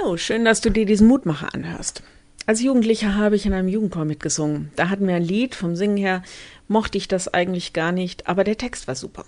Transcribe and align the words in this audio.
Hallo, 0.00 0.16
schön, 0.16 0.44
dass 0.44 0.60
du 0.60 0.70
dir 0.70 0.86
diesen 0.86 1.08
Mutmacher 1.08 1.54
anhörst. 1.54 2.02
Als 2.46 2.62
Jugendlicher 2.62 3.14
habe 3.14 3.36
ich 3.36 3.46
in 3.46 3.52
einem 3.52 3.68
Jugendchor 3.68 4.04
mitgesungen. 4.04 4.70
Da 4.76 4.90
hatten 4.90 5.06
wir 5.06 5.14
ein 5.14 5.22
Lied, 5.22 5.54
vom 5.54 5.76
Singen 5.76 5.96
her 5.96 6.22
mochte 6.68 6.98
ich 6.98 7.08
das 7.08 7.32
eigentlich 7.32 7.72
gar 7.72 7.92
nicht, 7.92 8.28
aber 8.28 8.44
der 8.44 8.56
Text 8.56 8.86
war 8.86 8.94
super. 8.94 9.24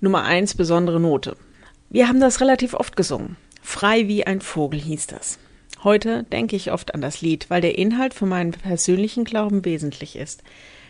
Nummer 0.00 0.24
eins, 0.24 0.54
besondere 0.54 1.00
Note. 1.00 1.36
Wir 1.90 2.08
haben 2.08 2.20
das 2.20 2.40
relativ 2.40 2.74
oft 2.74 2.96
gesungen. 2.96 3.36
Frei 3.60 4.08
wie 4.08 4.26
ein 4.26 4.40
Vogel 4.40 4.80
hieß 4.80 5.08
das. 5.08 5.38
Heute 5.84 6.24
denke 6.24 6.56
ich 6.56 6.72
oft 6.72 6.94
an 6.94 7.00
das 7.00 7.20
Lied, 7.20 7.50
weil 7.50 7.60
der 7.60 7.76
Inhalt 7.76 8.14
für 8.14 8.26
meinen 8.26 8.52
persönlichen 8.52 9.24
Glauben 9.24 9.64
wesentlich 9.64 10.16
ist. 10.16 10.42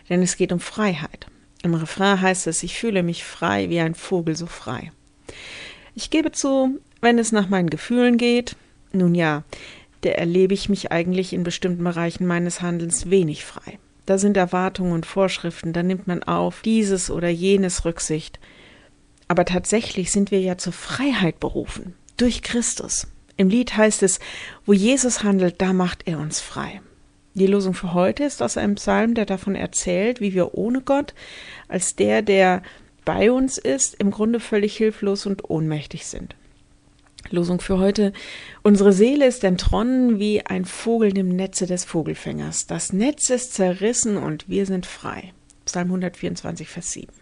Denn 0.09 0.23
es 0.23 0.37
geht 0.37 0.53
um 0.53 0.61
Freiheit. 0.61 1.27
Im 1.62 1.75
Refrain 1.75 2.21
heißt 2.21 2.46
es, 2.46 2.62
ich 2.62 2.79
fühle 2.79 3.03
mich 3.03 3.25
frei 3.25 3.69
wie 3.69 3.80
ein 3.80 3.95
Vogel 3.95 4.37
so 4.37 4.46
frei. 4.46 4.93
Ich 5.95 6.11
gebe 6.11 6.30
zu, 6.30 6.79
wenn 7.00 7.19
es 7.19 7.32
nach 7.32 7.48
meinen 7.48 7.71
Gefühlen 7.71 8.16
geht, 8.16 8.57
nun 8.93 9.14
ja, 9.14 9.45
da 10.02 10.11
erlebe 10.11 10.54
ich 10.54 10.68
mich 10.68 10.93
eigentlich 10.93 11.32
in 11.32 11.43
bestimmten 11.43 11.85
Bereichen 11.85 12.26
meines 12.26 12.62
Handelns 12.62 13.11
wenig 13.11 13.45
frei. 13.45 13.79
Da 14.07 14.17
sind 14.17 14.36
Erwartungen 14.36 14.93
und 14.93 15.07
Vorschriften, 15.07 15.72
da 15.72 15.82
nimmt 15.82 16.07
man 16.07 16.22
auf 16.22 16.62
dieses 16.62 17.11
oder 17.11 17.29
jenes 17.29 17.85
Rücksicht. 17.85 18.39
Aber 19.26 19.45
tatsächlich 19.45 20.11
sind 20.11 20.31
wir 20.31 20.40
ja 20.40 20.57
zur 20.57 20.72
Freiheit 20.72 21.40
berufen, 21.40 21.95
durch 22.17 22.43
Christus. 22.43 23.09
Im 23.36 23.50
Lied 23.50 23.76
heißt 23.76 24.03
es, 24.03 24.18
wo 24.64 24.72
Jesus 24.72 25.23
handelt, 25.23 25.61
da 25.61 25.73
macht 25.73 26.09
er 26.09 26.18
uns 26.18 26.40
frei. 26.40 26.81
Die 27.34 27.46
Losung 27.46 27.75
für 27.75 27.93
heute 27.93 28.25
ist 28.25 28.43
aus 28.43 28.57
einem 28.57 28.76
Psalm, 28.76 29.14
der 29.14 29.26
davon 29.26 29.54
erzählt, 29.54 30.20
wie 30.20 30.34
wir 30.34 30.54
ohne 30.54 30.81
Gott, 30.81 31.14
als 31.68 31.95
der, 31.95 32.23
der 32.23 32.62
bei 33.05 33.31
uns 33.31 33.59
ist, 33.59 33.95
im 33.95 34.11
Grunde 34.11 34.41
völlig 34.41 34.77
hilflos 34.77 35.25
und 35.25 35.48
ohnmächtig 35.48 36.06
sind. 36.06 36.34
Losung 37.33 37.61
für 37.61 37.78
heute. 37.78 38.12
Unsere 38.62 38.92
Seele 38.92 39.27
ist 39.27 39.45
entronnen 39.45 40.19
wie 40.19 40.45
ein 40.45 40.64
Vogel 40.64 41.17
im 41.17 41.28
Netze 41.28 41.67
des 41.67 41.84
Vogelfängers. 41.84 42.67
Das 42.67 42.93
Netz 42.93 43.31
ist 43.31 43.55
zerrissen 43.55 44.17
und 44.17 44.48
wir 44.48 44.67
sind 44.67 44.87
frei. 44.87 45.33
Psalm 45.65 45.89
124, 45.89 46.69
Vers 46.69 46.93
7. 46.93 47.12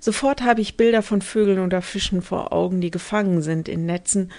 Sofort 0.00 0.42
habe 0.42 0.60
ich 0.60 0.76
Bilder 0.76 1.02
von 1.02 1.22
Vögeln 1.22 1.60
oder 1.60 1.80
Fischen 1.80 2.20
vor 2.20 2.52
Augen, 2.52 2.80
die 2.80 2.90
gefangen 2.90 3.40
sind 3.40 3.68
in 3.68 3.86
Netzen 3.86 4.30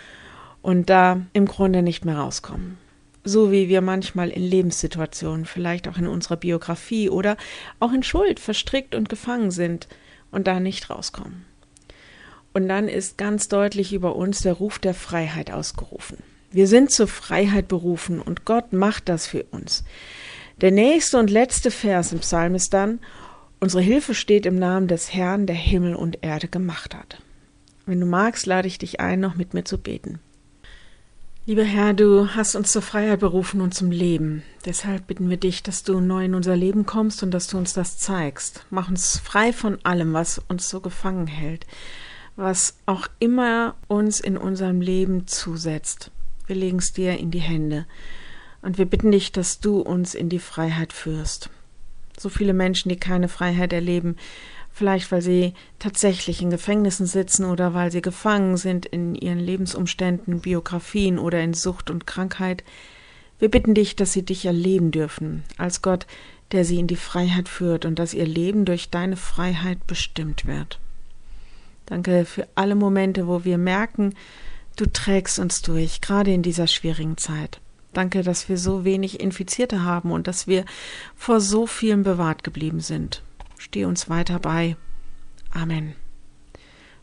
und 0.61 0.89
da 0.89 1.21
im 1.33 1.45
Grunde 1.45 1.81
nicht 1.81 2.05
mehr 2.05 2.17
rauskommen. 2.17 2.77
So 3.23 3.51
wie 3.51 3.67
wir 3.67 3.81
manchmal 3.81 4.29
in 4.29 4.43
Lebenssituationen, 4.43 5.45
vielleicht 5.45 5.87
auch 5.87 5.97
in 5.97 6.05
unserer 6.05 6.37
Biografie 6.37 7.09
oder 7.09 7.37
auch 7.79 7.91
in 7.91 8.03
Schuld 8.03 8.39
verstrickt 8.39 8.93
und 8.93 9.09
gefangen 9.09 9.49
sind 9.49 9.87
und 10.29 10.45
da 10.45 10.59
nicht 10.59 10.89
rauskommen. 10.89 11.45
Und 12.55 12.69
dann 12.69 12.87
ist 12.87 13.17
ganz 13.17 13.49
deutlich 13.49 13.91
über 13.91 14.15
uns 14.15 14.39
der 14.39 14.53
Ruf 14.53 14.79
der 14.79 14.93
Freiheit 14.93 15.51
ausgerufen. 15.51 16.19
Wir 16.51 16.69
sind 16.69 16.89
zur 16.89 17.09
Freiheit 17.09 17.67
berufen 17.67 18.21
und 18.21 18.45
Gott 18.45 18.71
macht 18.71 19.09
das 19.09 19.27
für 19.27 19.43
uns. 19.51 19.83
Der 20.61 20.71
nächste 20.71 21.17
und 21.17 21.29
letzte 21.29 21.69
Vers 21.69 22.13
im 22.13 22.19
Psalm 22.19 22.55
ist 22.55 22.73
dann, 22.73 22.99
unsere 23.59 23.83
Hilfe 23.83 24.13
steht 24.13 24.45
im 24.45 24.57
Namen 24.57 24.87
des 24.87 25.13
Herrn, 25.13 25.47
der 25.47 25.55
Himmel 25.57 25.95
und 25.95 26.19
Erde 26.23 26.47
gemacht 26.47 26.95
hat. 26.95 27.21
Wenn 27.85 27.99
du 27.99 28.05
magst, 28.05 28.45
lade 28.45 28.69
ich 28.69 28.77
dich 28.77 29.01
ein, 29.01 29.19
noch 29.19 29.35
mit 29.35 29.53
mir 29.53 29.65
zu 29.65 29.77
beten. 29.77 30.19
Lieber 31.45 31.65
Herr, 31.65 31.93
du 31.93 32.35
hast 32.35 32.55
uns 32.55 32.71
zur 32.71 32.81
Freiheit 32.81 33.19
berufen 33.19 33.59
und 33.59 33.73
zum 33.73 33.91
Leben. 33.91 34.43
Deshalb 34.63 35.07
bitten 35.07 35.29
wir 35.29 35.37
dich, 35.37 35.61
dass 35.61 35.83
du 35.83 35.99
neu 35.99 36.23
in 36.23 36.33
unser 36.33 36.55
Leben 36.55 36.85
kommst 36.85 37.21
und 37.21 37.31
dass 37.31 37.47
du 37.47 37.57
uns 37.57 37.73
das 37.73 37.97
zeigst. 37.97 38.65
Mach 38.69 38.87
uns 38.87 39.17
frei 39.17 39.51
von 39.51 39.77
allem, 39.83 40.13
was 40.13 40.39
uns 40.47 40.69
so 40.69 40.79
gefangen 40.79 41.27
hält 41.27 41.65
was 42.35 42.77
auch 42.85 43.07
immer 43.19 43.75
uns 43.87 44.19
in 44.19 44.37
unserem 44.37 44.81
Leben 44.81 45.27
zusetzt. 45.27 46.11
Wir 46.47 46.55
legen 46.55 46.79
es 46.79 46.93
dir 46.93 47.17
in 47.17 47.31
die 47.31 47.39
Hände 47.39 47.85
und 48.61 48.77
wir 48.77 48.85
bitten 48.85 49.11
dich, 49.11 49.31
dass 49.31 49.59
du 49.59 49.79
uns 49.79 50.15
in 50.15 50.29
die 50.29 50.39
Freiheit 50.39 50.91
führst. 50.91 51.49
So 52.17 52.29
viele 52.29 52.53
Menschen, 52.53 52.89
die 52.89 52.97
keine 52.97 53.27
Freiheit 53.27 53.73
erleben, 53.73 54.15
vielleicht 54.71 55.11
weil 55.11 55.21
sie 55.21 55.53
tatsächlich 55.79 56.41
in 56.41 56.49
Gefängnissen 56.49 57.05
sitzen 57.05 57.45
oder 57.45 57.73
weil 57.73 57.91
sie 57.91 58.01
gefangen 58.01 58.57
sind 58.57 58.85
in 58.85 59.15
ihren 59.15 59.39
Lebensumständen, 59.39 60.41
Biografien 60.41 61.19
oder 61.19 61.41
in 61.41 61.53
Sucht 61.53 61.89
und 61.89 62.05
Krankheit. 62.05 62.63
Wir 63.39 63.49
bitten 63.49 63.73
dich, 63.73 63.95
dass 63.95 64.13
sie 64.13 64.23
dich 64.23 64.45
erleben 64.45 64.91
dürfen, 64.91 65.43
als 65.57 65.81
Gott, 65.81 66.05
der 66.51 66.65
sie 66.65 66.79
in 66.79 66.87
die 66.87 66.95
Freiheit 66.95 67.49
führt 67.49 67.85
und 67.85 67.99
dass 67.99 68.13
ihr 68.13 68.25
Leben 68.25 68.65
durch 68.65 68.89
deine 68.89 69.17
Freiheit 69.17 69.87
bestimmt 69.87 70.45
wird. 70.45 70.79
Danke 71.85 72.25
für 72.25 72.47
alle 72.55 72.75
Momente, 72.75 73.27
wo 73.27 73.43
wir 73.43 73.57
merken, 73.57 74.13
du 74.75 74.85
trägst 74.85 75.39
uns 75.39 75.61
durch, 75.61 76.01
gerade 76.01 76.33
in 76.33 76.41
dieser 76.41 76.67
schwierigen 76.67 77.17
Zeit. 77.17 77.59
Danke, 77.93 78.23
dass 78.23 78.49
wir 78.49 78.57
so 78.57 78.83
wenig 78.83 79.21
Infizierte 79.21 79.83
haben 79.83 80.11
und 80.11 80.27
dass 80.27 80.47
wir 80.47 80.65
vor 81.15 81.39
so 81.39 81.65
vielen 81.65 82.03
bewahrt 82.03 82.43
geblieben 82.43 82.81
sind. 82.81 83.21
Steh 83.57 83.85
uns 83.85 84.09
weiter 84.09 84.39
bei. 84.39 84.75
Amen. 85.51 85.95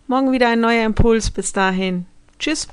Morgen 0.06 0.32
wieder 0.32 0.50
ein 0.50 0.60
neuer 0.60 0.84
Impuls. 0.84 1.30
Bis 1.30 1.52
dahin. 1.52 2.04
Tschüss. 2.38 2.68